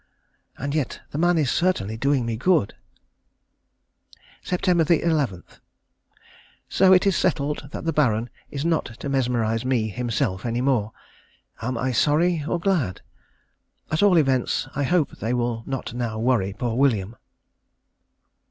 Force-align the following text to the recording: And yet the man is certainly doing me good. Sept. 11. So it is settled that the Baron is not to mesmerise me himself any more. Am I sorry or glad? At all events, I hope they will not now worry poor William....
And 0.57 0.73
yet 0.73 1.01
the 1.11 1.19
man 1.19 1.37
is 1.37 1.51
certainly 1.51 1.95
doing 1.95 2.25
me 2.25 2.35
good. 2.35 2.73
Sept. 4.43 4.67
11. 4.67 5.43
So 6.67 6.91
it 6.91 7.05
is 7.05 7.15
settled 7.15 7.67
that 7.71 7.85
the 7.85 7.93
Baron 7.93 8.31
is 8.49 8.65
not 8.65 8.85
to 8.85 9.09
mesmerise 9.09 9.63
me 9.63 9.89
himself 9.89 10.43
any 10.43 10.59
more. 10.59 10.91
Am 11.61 11.77
I 11.77 11.91
sorry 11.91 12.43
or 12.47 12.59
glad? 12.59 13.01
At 13.91 14.01
all 14.01 14.17
events, 14.17 14.67
I 14.73 14.85
hope 14.85 15.11
they 15.19 15.35
will 15.35 15.61
not 15.67 15.93
now 15.93 16.17
worry 16.17 16.53
poor 16.53 16.75
William.... 16.75 17.15